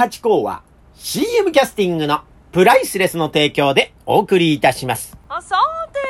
[0.00, 0.62] 八甲は
[0.94, 5.14] CM キャスティングのプライスレスの提供でお送りいたします。
[5.28, 5.56] あさ
[5.92, 6.00] て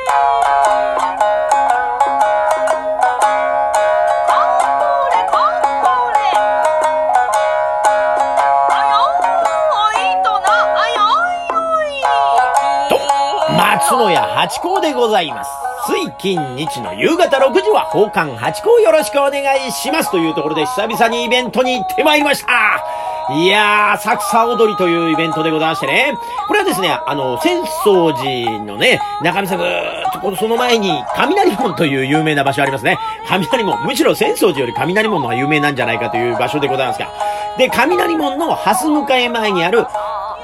[13.57, 15.51] 松野屋八甲でございます。
[15.91, 22.85] 水金日の夕方6時は奉還八甲よろしくお願いしますというところで久々にイベントに行ってまいりました
[23.33, 26.19] いやー、浅草踊りというイベントでございましてね。
[26.49, 32.99] これはですね、あの、浅草寺のね、中見さぐーっとこのその前に、雷門という有名な場所ありますね。
[33.29, 37.09] 雷門、むしろ浅草寺より雷門の方が有名なんじゃないかという場所でございますが。
[37.57, 39.87] で、雷門の蓮迎え前にある、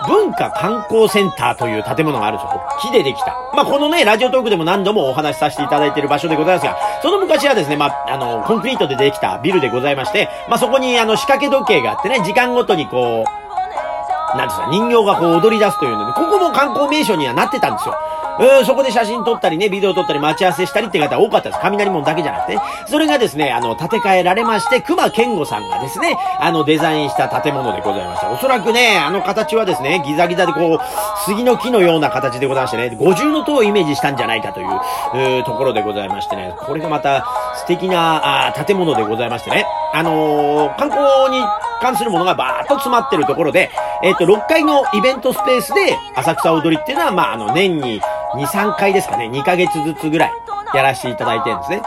[0.07, 2.63] 文化観光センターという建物があるんですよ。
[2.81, 3.37] 木でできた。
[3.55, 17.95] まあ、このね、ラジオトークでも何度もお話しさせていただいている場所でございますが、その昔はですね、まあ、あの、コンクリートでできたビルでございまして、まあ、そこにあの、仕掛け時計があってね、時間ごとにこう、なんですか、人形がこう踊り出すというので、ここも観光名所にはなってたんですよ。
[18.39, 21.61] うん、そこで写真撮ったりね、ビデオ撮ったり待ち合わせしたりって方多かったです。
[21.63, 28.31] 雷門だけじゃなくて、ね、それがですね、あの、建て替えられまして、熊健吾さんがですね、あの、デザインした建物でございました。
[28.31, 30.81] おそらくね、あの形はですね、ギザギザでこう、
[31.25, 37.27] 杉の木のような形でございましてね、五重の塔をイメージしたんじゃないかという、うところでございましてね、これがまた
[37.57, 41.45] 素敵な、あ建物でございましてね、あのー、観光に
[41.81, 43.71] 関するものがバーッと詰まってるところで、
[44.03, 48.01] えっ、ー、と、6階のイベントスペースで、浅草踊りっていうのは、まあ、あの、年に
[48.37, 50.33] 2、3回ですかね、2ヶ月ずつぐらい
[50.75, 51.83] やらせていただいてるんですね。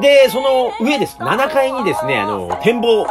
[0.00, 1.18] で、その上です。
[1.18, 3.06] 7階にですね、あの、展望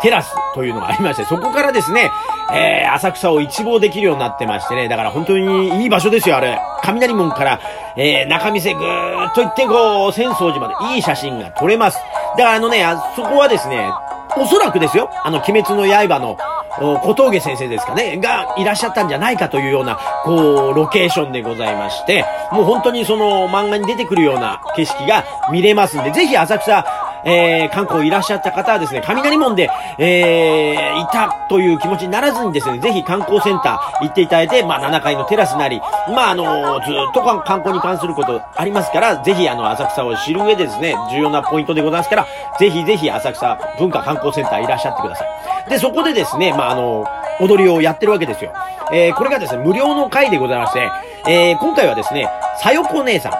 [0.00, 2.10] テラスというのがありまして、そこからですね、
[2.52, 6.58] えー、浅草を一望できるようになってましてね、だから本当にいい場所ですよ、あれ。
[6.82, 7.60] 雷門から、
[7.96, 11.98] えー、中見世ぐーっと行って、こう、浅草寺までいい写真が撮れます。
[12.36, 13.90] だからあのね、あそこはですね、
[14.36, 16.38] おそらくですよ、あの、鬼滅の刃の、
[16.80, 26.84] 小峠先生ですかね、がいらっしゃったんじゃないかというような、こう、ロケーションでございまして、もう本当にその漫画に出てくるような景色が見れますんで、ぜひ浅草、
[27.24, 42.26] えー、観光いらっしゃった方はですね、雷門で、えー、いたという気持ちにならずにですね、ぜひ観光センター行っていただいて、まあ、7階のテラスなり、まあ、あのー、ずっと観光に関することありますから、ぜひ、あの、浅草を知る上でですね、重要なポイントでございますから、
[42.58, 45.28] ぜひぜひ浅草文化観光センターいらっしゃってください。
[45.68, 47.06] で、そこでですね、まあ、あの
[47.40, 48.52] 踊りをやってるわけですよ。
[48.92, 50.90] えー、これがですね、無料の会でございまして、
[51.28, 52.28] えー、今回はですね、
[52.60, 53.32] さよこ姉さん、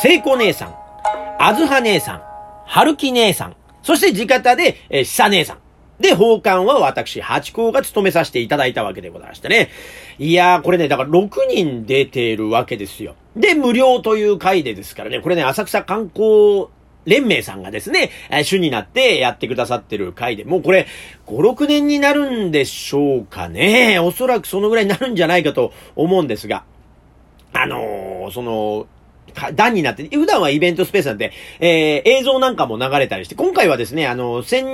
[0.00, 0.74] せいこ姉さん、
[1.38, 2.22] あずは姉さん、
[2.66, 5.58] はるき姉さん、そして地方で、えー、しさ姉さん。
[6.00, 9.70] で、奉還は私、八甲が務めさせていただいたわけでございましてね。
[10.18, 13.14] いやー、これね、だから6人出てるわけですよ。
[13.36, 16.66] で、無料という回でですからね、これね、浅草観光
[17.04, 18.10] 連盟さんがですね、
[18.44, 20.86] 主になってやってくださってる回で、もうこれ、
[21.26, 23.98] 5、6年になるんでしょうかね。
[23.98, 26.64] おそらくそのぐらいになるんじゃないかと思うんですが、
[27.52, 28.86] あのー、その、
[29.54, 34.64] 段になって、普段はイベントスペースなんで、えー、映像なんかも流れたりして、今回はですね、あの、先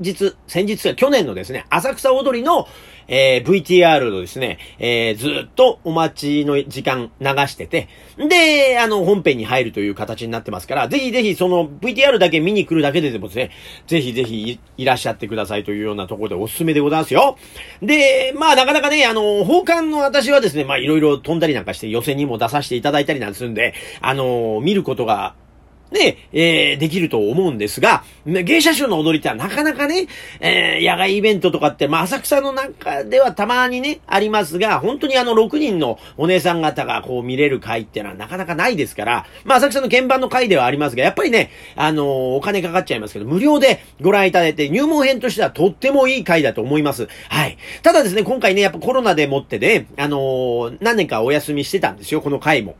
[0.00, 2.68] 日、先日、去年のですね、浅草踊りの、
[3.08, 13.50] えー、VTR のですね、えー、ずっとお待ちの時間流してて、で、あの、本編に入るという形になってますから、ぜひぜひその VTR だけ見に来るだけででもですね、
[13.86, 17.36] ぜひぜひいらっしゃってくださいというようなところでおすすめでございますよ。
[17.80, 25.34] で、まあなかなかね、あの、奉還の私はですね、まあいろいろ飛んだりなんかして予選にも出させていただいたりなんすんで、あの、見ることが
[25.96, 30.08] で、えー、できると思うんですが、芸者集の踊りってなかなかね、
[30.40, 42.06] えー、野外イベントとかって、まあ、浅草の中ではたまにね、ありますが、本当にあの6人のお姉さん方がこう見れる会っていうのはなかなかないですから、まあ、浅草の鍵盤の会ではありますが、やっぱりね、あのー、
[42.36, 47.08] お金かかっちゃいますけど、無料でご覧いただいて、入門編としてはとってもいい会だと思います。
[47.28, 47.56] はい。
[47.82, 52.76] ただですね、今回ね、やっぱコロナでもってね、あのー、何年かお休みしてたんですよ、この会も。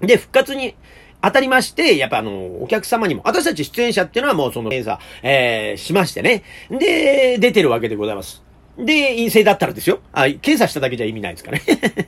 [0.00, 0.74] で、復活に、
[1.22, 6.42] 当たりまして、やっぱあの、お客様にも、私たち出演者っていうのはもうその検査、えー、しましてね。
[6.70, 8.42] で、出てるわけでございます。
[8.78, 10.00] で、陰性だったらですよ。
[10.12, 11.62] あ、検査しただけじゃ意味ないですかね。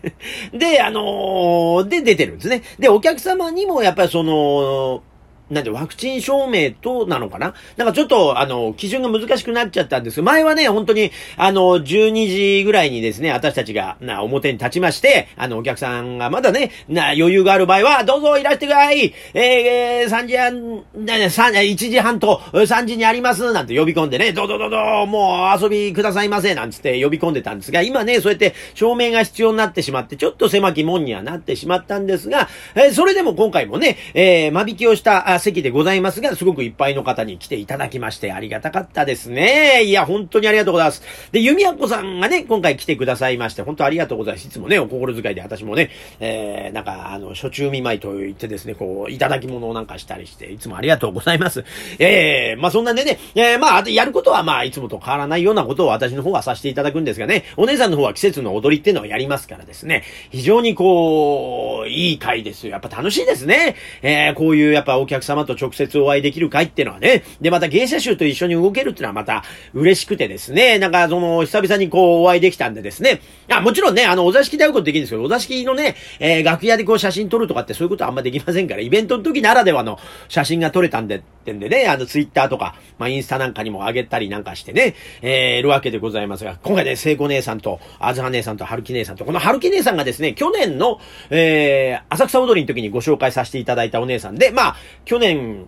[0.59, 2.62] で、あのー、で、出てるんですね。
[2.79, 5.03] で、お客様にもやっぱりその、
[5.52, 7.54] なんで、ワクチン証明となのかな？
[7.76, 19.12] なんかちょっと、あの、基準が難しくなっちゃったんですけど、前はね、本当に、あの、12時ぐらいにですね、私たちが、な、表に立ちまして、あの、お客さんがまだね、な、余裕がある場合は、どうぞいらしてください。
[19.34, 39.85] えー、3時半、3、1時半と3時にありますなんて呼び込んでね、どうぞどうぞ、もう遊びくださいませなんつって呼び込んでたんですが、今ね、そうやって証明が必要になってしまって、ちょっと狭き門にはなってしまったんですが、えー、それでも今回もね、えー、間引きをした、席でございますが、すごくいっぱいの方に来ていただきまして、ありがたかったですね。
[39.85, 41.03] いや、本当にありがとうございます。
[41.33, 44.47] で、弓矢子さんがね、今回来てくださいまして、本当ありがとうございます。
[44.47, 45.91] いつもね、お心遣いで私もね、
[46.21, 51.65] えー、なんか、あの、初中見舞いと言ってですね、こう、いただき物をなんかしたりして、いつもありがとうございます。
[51.99, 62.73] えー、まあそんなんでね、えー、まあ、やることはまあ、いつもと変わらないようなことを私の方はさせていただくんですがね、お姉さんの方は季節の踊りっていうのをやりますからですね、非常にこう、いい回ですよ。
[62.73, 63.77] やっぱ楽しいですね。
[64.03, 69.44] えー、こういうやっぱお客様と直接お会いできる会ってのはね、で、また芸者集と一緒に動けるっていうのはまた
[69.75, 79.99] 嬉しくてですね、なんかその、久々にこうお会いできたんでですね、あ、もちろんね、あの、お座敷で会うことできるんですけど、お座敷のね、えー、楽屋でこう写真撮るとかってそういうことはあんまできませんから、イベントの時ならではの
[80.29, 91.00] 写真が撮れたんで、ってんでね、あの、ツイッターとか、まあ、インスタなんかにも上げたりなんかしてね、えー、いるわけでございますが、今回ね、聖子姉さんと、あずは姉さんと、はるき姉さんと、このはるき姉さんがですね、去年の、
[91.31, 95.67] えー、浅草踊りの時にご紹介させていただいたお姉さんで、まあ、去年、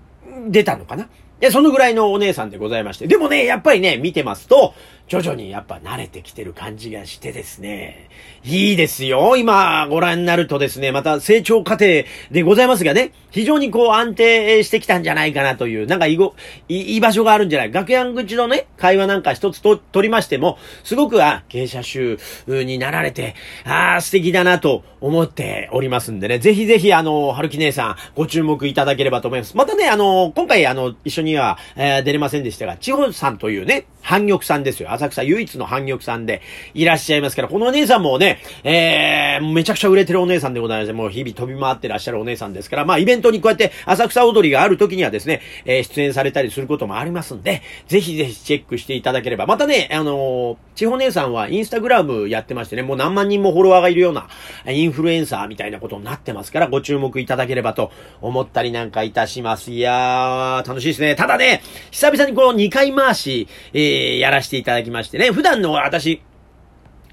[0.49, 1.09] 出たのかな
[1.41, 3.07] で、そのぐらいのお姉さんでございまして。
[3.07, 4.75] でもね、やっぱりね、見てますと、
[5.07, 8.09] 徐々にやっぱ慣れてきてる感じがしてですね、
[8.43, 9.37] いいですよ。
[9.37, 16.35] 今ご覧になるとですね、また成長過程でございますがね、非常にこう安定してきたんじゃないかなという、なんかいご、
[16.69, 23.35] いい場所があるんじゃない楽屋口のね、会話なんか一つと取りましても、すごく、あ、芸者集になられて、
[23.65, 29.55] ああ、素敵だなと思っておりますんでね、ぜひぜひあの、春樹姉さん、ご注目いただければと思います。
[29.55, 34.93] またね、あの、今回あの、一緒には、えー、出れませんでしたが、千穂さんというね、反玉さんですよ。
[34.93, 36.43] 浅草唯一の反玉さんで
[36.75, 49.47] いらっしゃいますから、このお姉さんもね、えー、めちゃくちゃ売れてるお姉さんでございまして、もう日々飛び回ってらっしゃるお姉さんですから、まあイベントにこうやって浅草踊りがある時にはですね、えー、出演されたりすることもありますんで、ぜひぜひチェックしていただければ。
[49.47, 54.29] またね、あのー、千穂姉さんはインスタグラムやってましてね、もう何万人もフォロワーがいるような
[54.67, 57.91] インフルエンサーみたいなことになってますから、ご注目いただければと
[58.21, 59.71] 思ったりなんかいたします。
[59.71, 61.15] いやー、楽しいですね。
[61.15, 66.23] ただね、久々にこの2回回し、えー、えやらせていただきましてね、普段の私、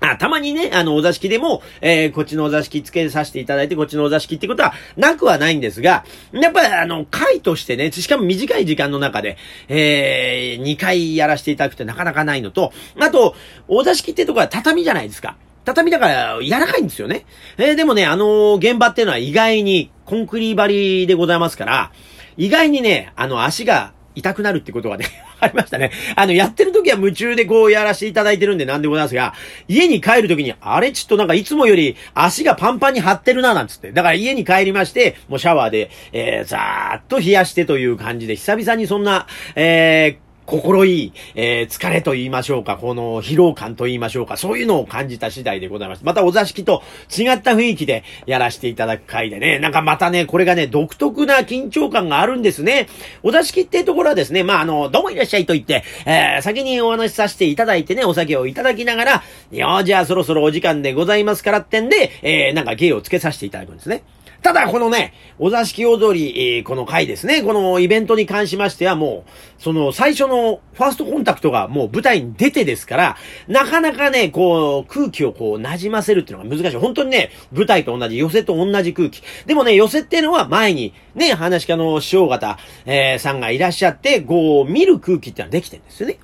[0.02, 9.38] あ、たまにね、あの、お座敷でも、えー、こっちのお座敷つけさせていただいて、こっちのお座敷ってことはなくはないんですが、やっぱりあの、回としてね、しかも短い時間の中で、
[9.68, 13.36] えー、2回やらせていただくってなかなかないのと、あと、
[13.68, 15.38] お座敷ってとこは畳じゃないですか。
[15.66, 17.28] 畳だから柔らかいんですよね。
[17.58, 21.92] えー、でもね、あの、現場っていうのは意外にコンクリ張りでございますから、
[22.38, 25.06] 意外にね、あの足が痛くなるってことがね、
[25.40, 25.92] ありましたね。
[26.16, 29.34] あの、やってる時は夢中でこうやらせていただいてるんで何でございますが、
[29.68, 33.92] 家に帰る時に、あれちょっとなんかいつもより足がパンパンに張ってるな、なんつって。
[33.92, 46.02] だから家に帰りまして、もうシャワーで、えー、ざーっと冷やしてという感じで、久々にそんな、えー、心いい、えー、疲れと言いましょうか、この疲労感と言いましょうか、そういうのを感じた次第でございます。
[46.04, 52.90] またお座敷と違った雰囲気でやらせていただく回でね、なんかまたね、これがね、独特な緊張感があるんですね。
[53.24, 59.24] お座敷ってところはですね、まあ、あの、どうもいらっしゃいと言って、えー、先にお話しさせていただいてね、お酒をいただきながら、
[59.54, 64.04] いやじゃあそろそろお時間でございますからってんで、えー、なんか芸をつけさせていただくんですね。
[64.42, 70.41] ただ、このね、お座敷踊り、この回ですね、このイベントに関しましてはもう、その最初の
[70.74, 73.18] ファーストコンタクトがもう舞台に出てですから、
[73.48, 76.78] なかなかね、こう、空気をこう、馴染ませるっていうのが難しい。
[76.78, 79.22] 本当にね、舞台と同じ、寄せと同じ空気。
[79.46, 86.18] でもね、寄せっていうのは前に、ね、話し家の師匠方、えー、さんがいらっしゃって、こう、見る空気ってのはできてるんですよね。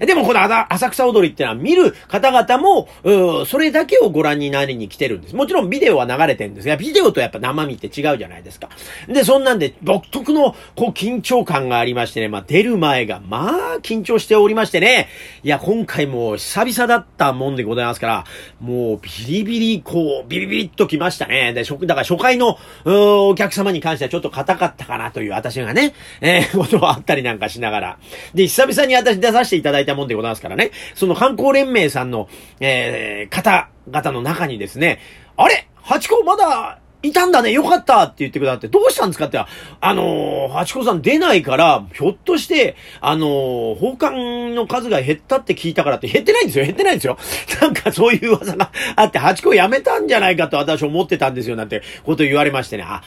[0.00, 2.88] でもこの浅草踊りってのは見る方々も、
[3.46, 5.36] それだけをご覧になりに来てるんです。
[5.36, 8.68] もちろんビデオは流れてるんですが、ビデオとやっぱ生身って違うじゃないですか。
[9.08, 15.08] で、そんなんで独特のこう緊張感がありましてね、まあ出る前がまあ緊張しておりましてね、
[15.42, 18.24] いや今回も久々だったもんでございますから、
[18.60, 21.52] もうビリビリこう、ビリビリっときましたね。
[21.52, 27.98] で、だから初回のお客様に関してはちょっと硬かったかなという私がね、えー、ことはあったりなんかしながら。
[28.34, 30.70] で、久々に私出させていただいたもんでございますからね。
[30.94, 32.28] その観光連盟さんの、
[32.60, 35.00] えー、方々の中にですね、
[35.36, 35.68] あれ？
[35.82, 39.46] ハチ公まだ、いたんだね、よかったって言ってくださって、どうしたんですかってあ
[39.94, 47.16] のー、ハチ公さん出ないから、ひょっとして、あのー、奉還の数が減ったって聞いたからって減ってないんですよ、減ってないんですよ。
[47.62, 52.84] なんかそういう噂があって、ハチ公やめたんじゃないかと私思ってたんですよ、なんてこと言われましてね。
[52.84, 53.02] あ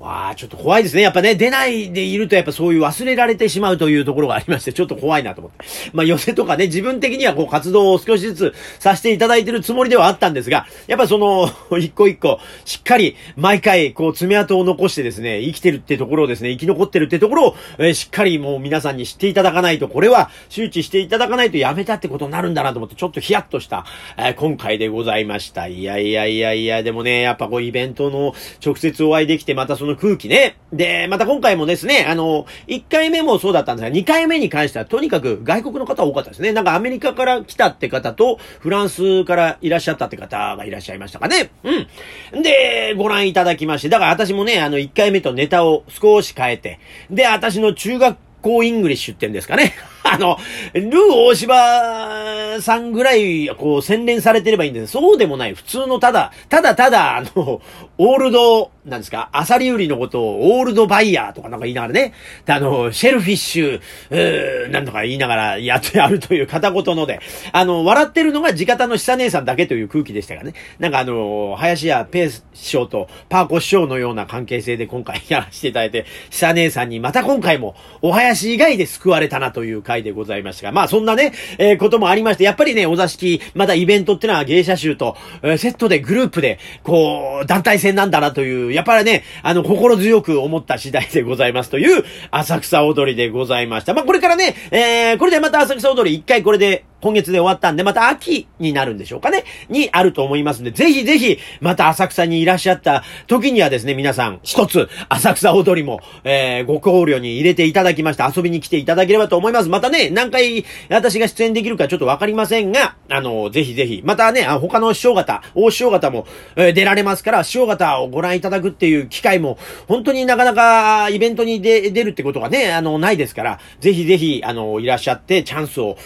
[0.00, 1.02] わあ、ちょっと怖いですね。
[1.02, 5.58] やっぱね、出ないでいるとやっぱそういう忘れられてしまうというところがありまして、ちょっと怖いなと思って。
[5.92, 23.84] まあ寄せとかね、自分的にはこう活動を少しずつさせていただいてるつもりではあったんですが、やっぱその、 一個一個、しっかり毎回こう爪痕を残してですね、生きてるってところをですね、生き残ってるってところを、えー、しっかりもう皆さんに知っていただかないと、これは周知していただかないとやめたってことになるんだなと思って、ちょっとヒヤッとした、
[24.16, 25.66] えー、今回でございました。
[25.66, 30.56] いやいやいやいや、でもね、やっぱこうイベントの直接お会いできて、またそのの空気ね。
[30.72, 36.52] で、また今回もですね、あの、1回目もそうだったんですが、2回目に関してはとにかく外国の方多かったですね。
[36.52, 41.50] なんかアメリカから来たって方と、フランスからいらっしゃったって方がいらっしゃいましたかね。
[41.64, 42.42] うん。
[42.42, 46.80] で、ご覧いただきまして、だから私もね、あの、1回目とネタを少し変えて、
[47.10, 49.74] で、私の中学校 English ってんですかね。
[50.04, 50.38] あの、
[50.74, 55.54] ルー大柴さんぐらい、こう、洗練されてればいいんですそうでもない。
[55.54, 57.60] 普通のただ、ただただ、あの、
[57.98, 62.14] オールド、なんですか、アサリ売りのことを old buyer とかなんか言いながらね、
[62.46, 63.80] あの、 shellfish、
[64.10, 67.20] うーなんとか言いながらやってやるという片言ので、
[67.52, 70.54] あの、笑ってるのが地方の久姉さんだけという空気でしたがね。
[70.78, 93.94] なんかあの、林家ペー師匠とパー子師匠のような関係性で今回やらせていただいて、久姉さんにまた今回もお林以外で救われたなという回でございましたが、まあそんなね、えー、こともありまして、やっぱりね、お座敷、まだイベントってのは芸者集と、えー、セットでグループで、こう、団体戦なんだなという、やっぱりね、あの、心強く思った次第でございますという、浅草踊りでございました。
[93.94, 109.68] まあこれからね、えー、これでまた浅草踊り一回これで今月で終わったんで、また秋になるんでしょうかねにあると思いますんで、ぜひぜひ、また浅草にいらっしゃった時にはですね、皆さん、一つ、浅草踊りも、えー、ご考慮に入れていただきまして、遊びに来ていただければと思います。
[109.68, 116.26] またね、何回私が出演できるかちょっとわかりませんが、あの、ぜひぜひ、またね、他の師匠方、大師匠方も、
[116.56, 125.96] えー、出られますから、師匠方をご覧いただくっていう機会も、本当になかなかイベントに出るってことがね、あの、ないですから、ぜひぜひ、あの、いらっしゃって、チャンスを、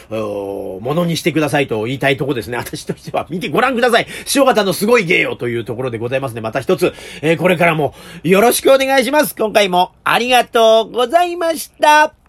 [0.84, 2.56] ものにしてくださいと言いたいとこですね。
[2.58, 4.06] 私としては見てご覧ください。
[4.34, 6.40] 塩方のすごい芸よというところでございますね。
[6.40, 9.34] また一つ、えー、これからもよろしくお願いします。
[9.34, 12.23] 今回もありがとうございました。